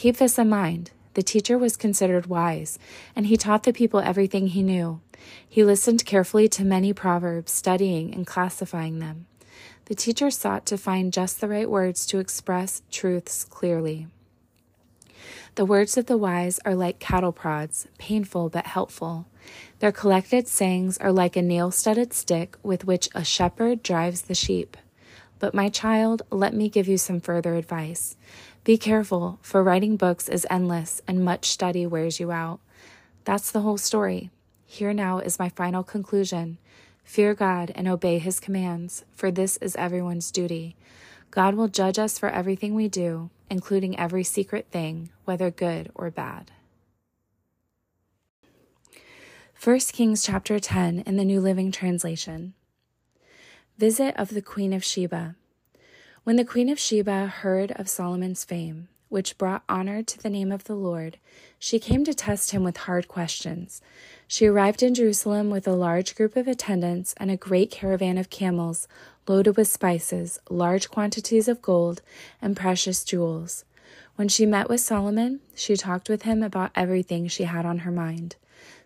Keep 0.00 0.16
this 0.16 0.38
in 0.38 0.48
mind. 0.48 0.92
The 1.12 1.22
teacher 1.22 1.58
was 1.58 1.76
considered 1.76 2.24
wise, 2.24 2.78
and 3.14 3.26
he 3.26 3.36
taught 3.36 3.64
the 3.64 3.72
people 3.74 4.00
everything 4.00 4.46
he 4.46 4.62
knew. 4.62 5.02
He 5.46 5.62
listened 5.62 6.06
carefully 6.06 6.48
to 6.48 6.64
many 6.64 6.94
proverbs, 6.94 7.52
studying 7.52 8.14
and 8.14 8.26
classifying 8.26 8.98
them. 8.98 9.26
The 9.84 9.94
teacher 9.94 10.30
sought 10.30 10.64
to 10.64 10.78
find 10.78 11.12
just 11.12 11.38
the 11.38 11.48
right 11.48 11.68
words 11.68 12.06
to 12.06 12.18
express 12.18 12.80
truths 12.90 13.44
clearly. 13.44 14.06
The 15.56 15.66
words 15.66 15.98
of 15.98 16.06
the 16.06 16.16
wise 16.16 16.60
are 16.64 16.74
like 16.74 16.98
cattle 16.98 17.32
prods, 17.32 17.86
painful 17.98 18.48
but 18.48 18.68
helpful. 18.68 19.26
Their 19.80 19.92
collected 19.92 20.48
sayings 20.48 20.96
are 20.96 21.12
like 21.12 21.36
a 21.36 21.42
nail 21.42 21.70
studded 21.70 22.14
stick 22.14 22.56
with 22.62 22.86
which 22.86 23.10
a 23.14 23.22
shepherd 23.22 23.82
drives 23.82 24.22
the 24.22 24.34
sheep. 24.34 24.78
But, 25.40 25.54
my 25.54 25.70
child, 25.70 26.20
let 26.30 26.52
me 26.52 26.68
give 26.68 26.86
you 26.86 26.98
some 26.98 27.18
further 27.18 27.54
advice. 27.54 28.16
Be 28.70 28.78
careful, 28.78 29.40
for 29.42 29.64
writing 29.64 29.96
books 29.96 30.28
is 30.28 30.46
endless 30.48 31.02
and 31.08 31.24
much 31.24 31.46
study 31.46 31.84
wears 31.86 32.20
you 32.20 32.30
out. 32.30 32.60
That's 33.24 33.50
the 33.50 33.62
whole 33.62 33.78
story. 33.78 34.30
Here 34.64 34.92
now 34.92 35.18
is 35.18 35.40
my 35.40 35.48
final 35.48 35.82
conclusion. 35.82 36.56
Fear 37.02 37.34
God 37.34 37.72
and 37.74 37.88
obey 37.88 38.20
his 38.20 38.38
commands, 38.38 39.04
for 39.10 39.32
this 39.32 39.56
is 39.56 39.74
everyone's 39.74 40.30
duty. 40.30 40.76
God 41.32 41.56
will 41.56 41.66
judge 41.66 41.98
us 41.98 42.16
for 42.16 42.28
everything 42.28 42.76
we 42.76 42.86
do, 42.86 43.30
including 43.50 43.98
every 43.98 44.22
secret 44.22 44.68
thing, 44.70 45.10
whether 45.24 45.50
good 45.50 45.90
or 45.96 46.08
bad. 46.12 46.52
1 49.60 49.80
Kings 49.92 50.22
chapter 50.22 50.60
10 50.60 51.00
in 51.00 51.16
the 51.16 51.24
New 51.24 51.40
Living 51.40 51.72
Translation. 51.72 52.54
Visit 53.78 54.16
of 54.16 54.28
the 54.28 54.40
Queen 54.40 54.72
of 54.72 54.84
Sheba. 54.84 55.34
When 56.22 56.36
the 56.36 56.44
Queen 56.44 56.68
of 56.68 56.78
Sheba 56.78 57.28
heard 57.28 57.72
of 57.72 57.88
Solomon's 57.88 58.44
fame, 58.44 58.88
which 59.08 59.38
brought 59.38 59.64
honor 59.70 60.02
to 60.02 60.18
the 60.22 60.28
name 60.28 60.52
of 60.52 60.64
the 60.64 60.74
Lord, 60.74 61.16
she 61.58 61.78
came 61.78 62.04
to 62.04 62.12
test 62.12 62.50
him 62.50 62.62
with 62.62 62.76
hard 62.76 63.08
questions. 63.08 63.80
She 64.28 64.44
arrived 64.44 64.82
in 64.82 64.94
Jerusalem 64.94 65.48
with 65.48 65.66
a 65.66 65.72
large 65.72 66.14
group 66.14 66.36
of 66.36 66.46
attendants 66.46 67.14
and 67.16 67.30
a 67.30 67.38
great 67.38 67.70
caravan 67.70 68.18
of 68.18 68.28
camels 68.28 68.86
loaded 69.26 69.56
with 69.56 69.68
spices, 69.68 70.38
large 70.50 70.90
quantities 70.90 71.48
of 71.48 71.62
gold, 71.62 72.02
and 72.42 72.54
precious 72.54 73.02
jewels. 73.02 73.64
When 74.16 74.28
she 74.28 74.44
met 74.44 74.68
with 74.68 74.82
Solomon, 74.82 75.40
she 75.54 75.74
talked 75.74 76.10
with 76.10 76.22
him 76.22 76.42
about 76.42 76.72
everything 76.74 77.28
she 77.28 77.44
had 77.44 77.64
on 77.64 77.78
her 77.78 77.90
mind. 77.90 78.36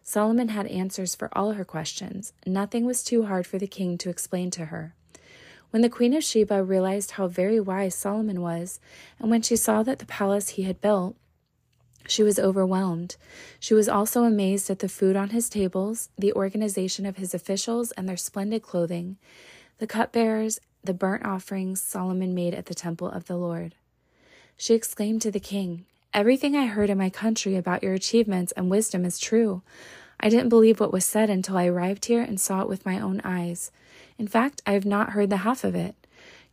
Solomon 0.05 0.50
had 0.50 0.69
answers 0.69 1.17
for 1.17 1.29
all 1.33 1.53
her 1.53 1.64
questions. 1.64 2.33
Nothing 2.47 2.87
was 2.87 3.03
too 3.03 3.25
hard 3.25 3.45
for 3.45 3.59
the 3.59 3.67
king 3.67 3.99
to 3.99 4.09
explain 4.09 4.53
to 4.53 4.67
her. 4.67 4.95
When 5.75 5.83
the 5.83 5.90
Queen 5.90 6.14
of 6.14 6.23
Sheba 6.23 6.62
realized 6.62 7.11
how 7.11 7.26
very 7.26 7.59
wise 7.59 7.97
Solomon 7.97 8.40
was, 8.40 8.78
and 9.19 9.28
when 9.28 9.43
she 9.43 9.57
saw 9.57 9.83
that 9.83 9.99
the 9.99 10.07
palace 10.07 10.50
he 10.50 10.62
had 10.62 10.81
built, 10.81 11.16
she 12.07 12.23
was 12.23 12.38
overwhelmed. 12.38 13.16
She 13.59 13.75
was 13.75 13.88
also 13.88 14.23
amazed 14.23 14.71
at 14.71 14.78
the 14.78 14.88
food 14.88 15.16
on 15.16 15.31
his 15.31 15.49
tables, 15.49 16.11
the 16.16 16.33
organization 16.35 17.04
of 17.07 17.16
his 17.16 17.35
officials 17.35 17.90
and 17.90 18.09
their 18.09 18.16
splendid 18.16 18.62
clothing, 18.62 19.16
the 19.78 19.88
cupbearers, 19.88 20.61
the 20.85 20.95
burnt 20.95 21.26
offerings 21.26 21.83
Solomon 21.83 22.37
made 22.37 22.54
at 22.54 22.66
the 22.66 22.75
temple 22.76 23.09
of 23.09 23.25
the 23.25 23.37
Lord. 23.37 23.75
She 24.57 24.75
exclaimed 24.75 25.23
to 25.23 25.33
the 25.33 25.40
king, 25.40 25.87
Everything 26.14 26.54
I 26.54 26.66
heard 26.66 26.88
in 26.88 26.99
my 26.99 27.11
country 27.11 27.57
about 27.57 27.83
your 27.83 27.95
achievements 27.95 28.52
and 28.52 28.71
wisdom 28.71 29.04
is 29.04 29.19
true. 29.19 29.62
I 30.21 30.28
didn't 30.28 30.49
believe 30.49 30.80
what 30.80 30.92
was 30.92 31.04
said 31.04 31.30
until 31.30 31.56
I 31.56 31.66
arrived 31.66 32.06
here 32.06 32.23
and 32.23 32.40
saw 32.40 32.62
it 32.62 32.68
with 32.68 32.87
my 32.87 32.99
own 32.99 33.21
eyes. 33.25 33.71
In 34.18 34.28
fact, 34.28 34.62
I 34.66 34.73
have 34.73 34.87
not 34.87 35.11
heard 35.11 35.30
the 35.30 35.38
half 35.38 35.64
of 35.64 35.75
it. 35.75 35.94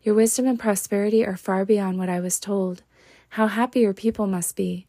Your 0.03 0.15
wisdom 0.15 0.47
and 0.47 0.59
prosperity 0.59 1.25
are 1.25 1.37
far 1.37 1.63
beyond 1.65 1.99
what 1.99 2.09
I 2.09 2.19
was 2.19 2.39
told. 2.39 2.83
How 3.29 3.47
happy 3.47 3.81
your 3.81 3.93
people 3.93 4.27
must 4.27 4.55
be. 4.55 4.87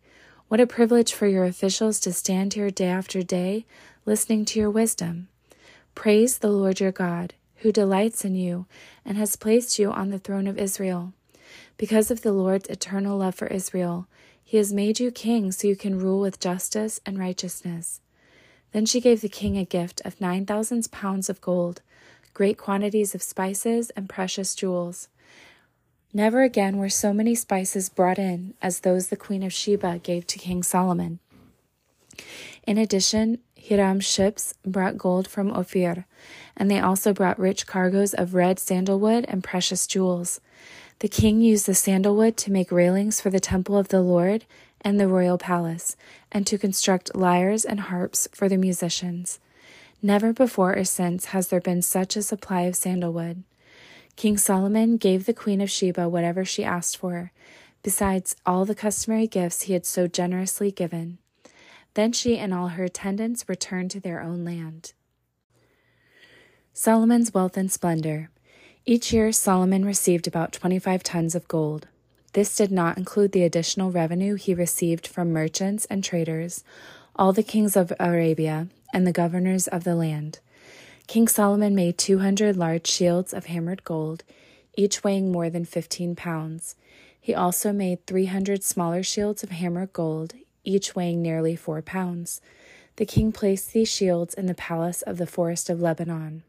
What 0.49 0.61
a 0.61 0.67
privilege 0.67 1.15
for 1.15 1.27
your 1.27 1.45
officials 1.45 1.99
to 2.01 2.13
stand 2.13 2.53
here 2.55 2.71
day 2.71 2.89
after 2.89 3.23
day, 3.23 3.65
listening 4.05 4.45
to 4.45 4.59
your 4.59 4.69
wisdom. 4.69 5.29
Praise 5.95 6.39
the 6.39 6.51
Lord 6.51 6.79
your 6.79 6.93
God, 6.93 7.33
who 7.57 7.73
delights 7.73 8.23
in 8.23 8.35
you 8.35 8.67
and 9.03 9.17
has 9.17 9.37
placed 9.37 9.79
you 9.79 9.91
on 9.91 10.11
the 10.11 10.19
throne 10.19 10.47
of 10.47 10.59
Israel. 10.59 11.15
Because 11.79 12.11
of 12.11 12.21
the 12.21 12.33
Lord's 12.33 12.69
eternal 12.69 13.17
love 13.17 13.35
for 13.35 13.47
Israel, 13.47 14.07
he 14.45 14.59
has 14.59 14.75
made 14.75 15.01
you 15.01 15.11
king 15.11 15.53
so 15.53 15.67
you 15.67 15.77
can 15.77 15.99
rule 15.99 16.21
with 16.21 16.39
justice 16.39 17.01
and 17.07 17.19
righteousness. 17.19 18.02
Then 18.73 18.87
she 18.87 19.01
gave 19.01 19.21
the 19.21 19.29
king 19.29 19.57
a 19.57 19.65
gift 19.65 20.01
of 20.05 20.21
9,000 20.21 20.91
pounds 20.91 21.29
of 21.29 21.41
gold 21.41 21.83
great 22.35 22.57
quantities 22.57 23.15
of 23.15 23.23
spices, 23.23 23.91
and 23.91 24.09
precious 24.09 24.55
jewels. 24.55 25.09
Never 26.15 26.43
again 26.43 26.77
were 26.77 26.89
so 26.89 27.13
many 27.13 27.35
spices 27.35 27.89
brought 27.89 28.19
in 28.19 28.55
as 28.61 28.81
those 28.81 29.09
the 29.09 29.17
Queen 29.17 29.43
of 29.43 29.53
Sheba 29.53 30.01
gave 30.03 30.27
to 30.29 30.39
King 30.39 30.63
Solomon. 30.63 31.19
In 32.67 32.79
addition, 32.79 33.39
Hiram's 33.57 34.05
ships 34.05 34.55
brought 34.65 34.99
gold 34.99 35.27
from 35.29 35.51
Ophir, 35.51 36.05
and 36.57 36.71
they 36.71 36.81
also 36.81 37.13
brought 37.13 37.39
rich 37.39 37.67
cargoes 37.67 38.13
of 38.13 38.35
red 38.35 38.59
sandalwood 38.59 39.25
and 39.29 39.45
precious 39.45 39.87
jewels. 39.87 40.41
The 40.99 41.09
king 41.09 41.41
used 41.41 41.67
the 41.67 41.75
sandalwood 41.75 42.37
to 42.39 42.53
make 42.53 42.71
railings 42.71 43.21
for 43.21 43.31
the 43.31 43.41
temple 43.41 43.77
of 43.77 43.89
the 43.89 44.03
Lord 44.03 44.45
and 44.83 45.01
the 45.01 45.09
royal 45.09 45.39
palace, 45.39 45.97
and 46.31 46.47
to 46.47 46.59
construct 46.59 47.15
lyres 47.15 47.65
and 47.65 47.81
harps 47.81 48.29
for 48.33 48.49
the 48.49 48.57
musicians. 48.57 49.41
Never 50.03 50.33
before 50.33 50.77
or 50.77 50.85
since 50.85 51.27
has 51.27 51.49
there 51.49 51.61
been 51.61 51.83
such 51.83 52.17
a 52.17 52.23
supply 52.23 52.63
of 52.63 52.77
sandalwood. 52.77 53.45
King 54.17 54.37
Solomon 54.37 54.97
gave 54.97 55.25
the 55.25 55.33
Queen 55.33 55.61
of 55.61 55.71
Sheba 55.71 56.09
whatever 56.09 56.45
she 56.45 56.65
asked 56.65 56.97
for, 56.97 57.33
besides 57.83 58.37
all 58.45 58.65
the 58.65 58.75
customary 58.75 59.27
gifts 59.27 59.63
he 59.63 59.73
had 59.73 59.87
so 59.87 60.07
generously 60.07 60.71
given. 60.71 61.19
Then 61.95 62.13
she 62.13 62.39
and 62.39 62.53
all 62.53 62.69
her 62.69 62.85
attendants 62.85 63.49
returned 63.49 63.91
to 63.93 64.01
their 64.01 64.21
own 64.21 64.45
land. 64.45 64.93
Solomon's 66.73 67.35
wealth 67.35 67.57
and 67.57 67.71
splendor. 67.71 68.31
Each 68.85 69.13
year, 69.13 69.31
Solomon 69.31 69.85
received 69.85 70.27
about 70.27 70.53
25 70.53 71.03
tons 71.03 71.35
of 71.35 71.47
gold. 71.47 71.87
This 72.33 72.57
did 72.57 72.73
not 72.73 72.97
include 72.97 73.33
the 73.33 73.45
additional 73.45 73.91
revenue 73.91 74.37
he 74.37 74.55
received 74.55 75.07
from 75.07 75.33
merchants 75.33 75.85
and 75.87 76.03
traders, 76.03 76.65
all 77.15 77.33
the 77.33 77.43
kings 77.43 77.77
of 77.77 77.93
Arabia, 78.01 78.69
and 78.93 79.07
the 79.07 79.13
governors 79.13 79.69
of 79.69 79.85
the 79.85 79.95
land. 79.95 80.39
King 81.07 81.29
Solomon 81.29 81.75
made 81.75 81.99
200 81.99 82.57
large 82.57 82.87
shields 82.87 83.35
of 83.35 83.47
hammered 83.47 83.85
gold, 83.85 84.25
each 84.77 85.05
weighing 85.05 85.31
more 85.31 85.51
than 85.51 85.65
15 85.65 86.17
pounds. 86.17 86.75
He 87.21 87.35
also 87.35 87.73
made 87.73 88.07
300 88.07 88.65
smaller 88.65 89.03
shields 89.03 89.43
of 89.43 89.51
hammered 89.51 89.93
gold, 89.93 90.35
each 90.65 90.97
weighing 90.97 91.21
nearly 91.21 91.55
4 91.55 91.83
pounds. 91.83 92.41
The 92.97 93.07
king 93.07 93.33
placed 93.33 93.73
these 93.73 93.91
shields 93.91 94.33
in 94.35 94.47
the 94.47 94.55
palace 94.55 95.03
of 95.03 95.19
the 95.19 95.27
forest 95.27 95.69
of 95.69 95.81
Lebanon. 95.81 96.45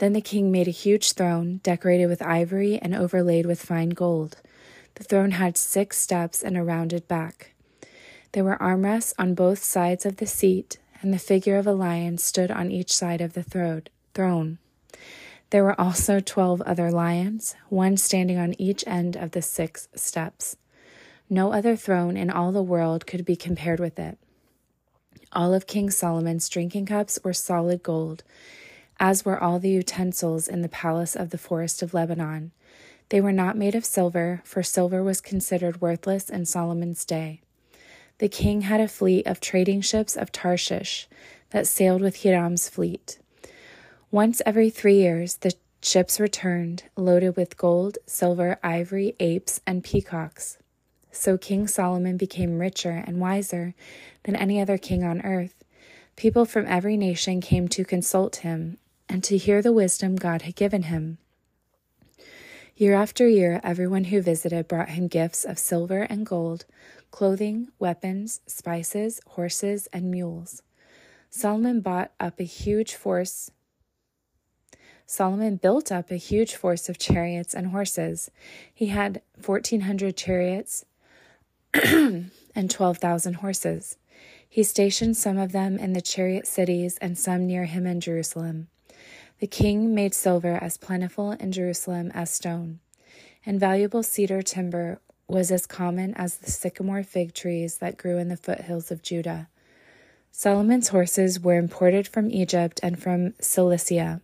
Then 0.00 0.14
the 0.14 0.22
king 0.22 0.50
made 0.50 0.66
a 0.66 0.70
huge 0.72 1.12
throne, 1.12 1.60
decorated 1.62 2.06
with 2.06 2.22
ivory 2.22 2.78
and 2.80 2.94
overlaid 2.94 3.44
with 3.44 3.60
fine 3.60 3.90
gold. 3.90 4.38
The 4.94 5.04
throne 5.04 5.32
had 5.32 5.58
six 5.58 5.98
steps 5.98 6.42
and 6.42 6.56
a 6.56 6.64
rounded 6.64 7.06
back. 7.06 7.52
There 8.32 8.42
were 8.42 8.56
armrests 8.56 9.12
on 9.18 9.34
both 9.34 9.62
sides 9.62 10.06
of 10.06 10.16
the 10.16 10.26
seat, 10.26 10.78
and 11.02 11.12
the 11.12 11.18
figure 11.18 11.58
of 11.58 11.66
a 11.66 11.74
lion 11.74 12.16
stood 12.16 12.50
on 12.50 12.70
each 12.70 12.96
side 12.96 13.20
of 13.20 13.34
the 13.34 13.42
throne. 14.14 14.56
There 15.50 15.64
were 15.64 15.78
also 15.78 16.18
twelve 16.18 16.62
other 16.62 16.90
lions, 16.90 17.54
one 17.68 17.98
standing 17.98 18.38
on 18.38 18.58
each 18.58 18.82
end 18.86 19.16
of 19.16 19.32
the 19.32 19.42
six 19.42 19.88
steps. 19.94 20.56
No 21.28 21.52
other 21.52 21.76
throne 21.76 22.16
in 22.16 22.30
all 22.30 22.52
the 22.52 22.62
world 22.62 23.06
could 23.06 23.26
be 23.26 23.36
compared 23.36 23.80
with 23.80 23.98
it. 23.98 24.16
All 25.30 25.52
of 25.52 25.66
King 25.66 25.90
Solomon's 25.90 26.48
drinking 26.48 26.86
cups 26.86 27.18
were 27.22 27.34
solid 27.34 27.82
gold, 27.82 28.24
as 29.00 29.24
were 29.24 29.42
all 29.42 29.58
the 29.58 29.70
utensils 29.70 30.46
in 30.46 30.60
the 30.60 30.68
palace 30.68 31.16
of 31.16 31.30
the 31.30 31.38
forest 31.38 31.82
of 31.82 31.94
Lebanon. 31.94 32.52
They 33.08 33.20
were 33.20 33.32
not 33.32 33.56
made 33.56 33.74
of 33.74 33.86
silver, 33.86 34.42
for 34.44 34.62
silver 34.62 35.02
was 35.02 35.22
considered 35.22 35.80
worthless 35.80 36.28
in 36.28 36.44
Solomon's 36.44 37.06
day. 37.06 37.40
The 38.18 38.28
king 38.28 38.60
had 38.60 38.80
a 38.80 38.86
fleet 38.86 39.26
of 39.26 39.40
trading 39.40 39.80
ships 39.80 40.16
of 40.16 40.30
Tarshish 40.30 41.08
that 41.48 41.66
sailed 41.66 42.02
with 42.02 42.16
Hiram's 42.16 42.68
fleet. 42.68 43.18
Once 44.10 44.42
every 44.44 44.68
three 44.68 44.96
years, 44.96 45.36
the 45.36 45.54
ships 45.80 46.20
returned, 46.20 46.84
loaded 46.94 47.36
with 47.36 47.56
gold, 47.56 47.96
silver, 48.06 48.58
ivory, 48.62 49.16
apes, 49.18 49.62
and 49.66 49.82
peacocks. 49.82 50.58
So 51.10 51.38
King 51.38 51.66
Solomon 51.66 52.18
became 52.18 52.58
richer 52.58 53.02
and 53.06 53.18
wiser 53.18 53.74
than 54.24 54.36
any 54.36 54.60
other 54.60 54.76
king 54.76 55.02
on 55.02 55.22
earth. 55.22 55.64
People 56.16 56.44
from 56.44 56.66
every 56.66 56.98
nation 56.98 57.40
came 57.40 57.66
to 57.68 57.84
consult 57.84 58.36
him 58.36 58.76
and 59.10 59.22
to 59.24 59.36
hear 59.36 59.60
the 59.60 59.72
wisdom 59.72 60.16
God 60.16 60.42
had 60.42 60.54
given 60.54 60.84
him. 60.84 61.18
Year 62.76 62.94
after 62.94 63.28
year, 63.28 63.60
everyone 63.62 64.04
who 64.04 64.22
visited 64.22 64.68
brought 64.68 64.90
him 64.90 65.08
gifts 65.08 65.44
of 65.44 65.58
silver 65.58 66.02
and 66.02 66.24
gold, 66.24 66.64
clothing, 67.10 67.68
weapons, 67.78 68.40
spices, 68.46 69.20
horses, 69.26 69.88
and 69.92 70.10
mules. 70.10 70.62
Solomon 71.28 71.80
bought 71.80 72.12
up 72.18 72.40
a 72.40 72.44
huge 72.44 72.94
force 72.94 73.50
Solomon 75.10 75.56
built 75.56 75.90
up 75.90 76.12
a 76.12 76.16
huge 76.16 76.54
force 76.54 76.88
of 76.88 76.96
chariots 76.96 77.52
and 77.52 77.72
horses. 77.72 78.30
He 78.72 78.86
had 78.86 79.22
1,400 79.44 80.16
chariots 80.16 80.84
and 81.74 82.30
12,000 82.70 83.34
horses. 83.34 83.96
He 84.48 84.62
stationed 84.62 85.16
some 85.16 85.36
of 85.36 85.50
them 85.50 85.78
in 85.78 85.94
the 85.94 86.00
chariot 86.00 86.46
cities 86.46 86.96
and 86.98 87.18
some 87.18 87.44
near 87.44 87.64
him 87.64 87.88
in 87.88 88.00
Jerusalem. 88.00 88.68
The 89.40 89.46
king 89.46 89.94
made 89.94 90.12
silver 90.12 90.58
as 90.60 90.76
plentiful 90.76 91.32
in 91.32 91.50
Jerusalem 91.50 92.10
as 92.12 92.30
stone, 92.30 92.80
and 93.46 93.58
valuable 93.58 94.02
cedar 94.02 94.42
timber 94.42 95.00
was 95.28 95.50
as 95.50 95.64
common 95.64 96.12
as 96.14 96.36
the 96.36 96.50
sycamore 96.50 97.02
fig 97.02 97.32
trees 97.32 97.78
that 97.78 97.96
grew 97.96 98.18
in 98.18 98.28
the 98.28 98.36
foothills 98.36 98.90
of 98.90 99.02
Judah. 99.02 99.48
Solomon's 100.30 100.88
horses 100.88 101.40
were 101.40 101.56
imported 101.56 102.06
from 102.06 102.30
Egypt 102.30 102.80
and 102.82 103.02
from 103.02 103.32
Cilicia. 103.40 104.20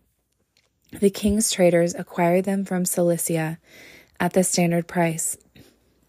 The 0.93 1.11
king's 1.11 1.51
traders 1.51 1.95
acquired 1.95 2.45
them 2.45 2.67
from 2.67 2.85
Cilicia 2.85 3.59
at 4.21 4.35
the 4.35 4.45
standard 4.45 4.87
price. 4.87 5.39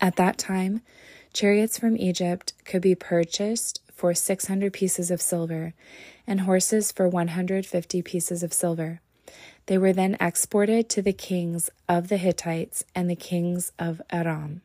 At 0.02 0.18
that 0.18 0.38
time, 0.38 0.82
chariots 1.32 1.80
from 1.80 1.96
Egypt 1.96 2.54
could 2.66 2.82
be 2.82 2.94
purchased 2.94 3.82
for 3.98 4.14
600 4.14 4.72
pieces 4.72 5.10
of 5.10 5.22
silver 5.22 5.74
and 6.28 6.42
horses 6.42 6.92
for 6.92 7.10
150 7.10 8.02
pieces 8.04 8.44
of 8.44 8.54
silver. 8.54 9.02
They 9.66 9.78
were 9.78 9.92
then 9.92 10.16
exported 10.22 10.88
to 10.90 11.02
the 11.02 11.14
kings 11.14 11.72
of 11.90 12.08
the 12.08 12.18
Hittites 12.18 12.86
and 12.94 13.10
the 13.10 13.16
kings 13.16 13.72
of 13.80 14.02
Aram. 14.12 14.62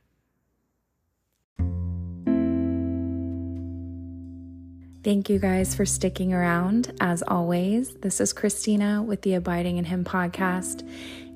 Thank 5.03 5.29
you 5.29 5.41
guys 5.41 5.75
for 5.75 5.85
sticking 5.85 6.33
around. 6.33 6.93
As 7.01 7.25
always, 7.27 7.95
this 7.95 8.21
is 8.21 8.33
Christina 8.33 9.03
with 9.03 9.23
the 9.23 9.35
Abiding 9.35 9.79
in 9.79 9.87
Him 9.87 10.05
podcast, 10.05 10.89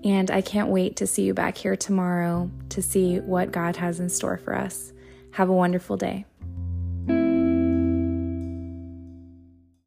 and 0.04 0.30
I 0.30 0.40
can't 0.42 0.68
wait 0.68 0.96
to 0.96 1.06
see 1.06 1.22
you 1.22 1.34
back 1.34 1.56
here 1.56 1.74
tomorrow 1.74 2.48
to 2.68 2.82
see 2.82 3.18
what 3.18 3.50
God 3.50 3.74
has 3.76 3.98
in 3.98 4.08
store 4.08 4.36
for 4.36 4.54
us. 4.54 4.92
Have 5.32 5.48
a 5.48 5.52
wonderful 5.52 5.96
day. 5.96 6.26